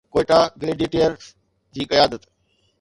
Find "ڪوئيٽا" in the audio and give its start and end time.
0.13-0.39